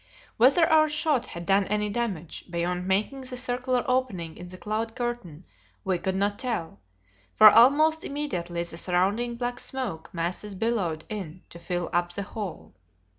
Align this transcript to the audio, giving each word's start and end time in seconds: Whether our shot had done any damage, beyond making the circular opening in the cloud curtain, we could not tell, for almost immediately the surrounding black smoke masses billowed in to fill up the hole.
Whether 0.37 0.65
our 0.67 0.89
shot 0.89 1.27
had 1.27 1.45
done 1.45 1.65
any 1.65 1.87
damage, 1.87 2.45
beyond 2.49 2.87
making 2.87 3.21
the 3.21 3.37
circular 3.37 3.85
opening 3.85 4.35
in 4.35 4.47
the 4.47 4.57
cloud 4.57 4.95
curtain, 4.95 5.45
we 5.83 5.99
could 5.99 6.15
not 6.15 6.39
tell, 6.39 6.79
for 7.35 7.51
almost 7.51 8.03
immediately 8.03 8.63
the 8.63 8.77
surrounding 8.79 9.35
black 9.35 9.59
smoke 9.59 10.09
masses 10.11 10.55
billowed 10.55 11.03
in 11.07 11.43
to 11.51 11.59
fill 11.59 11.87
up 11.93 12.13
the 12.13 12.23
hole. 12.23 12.73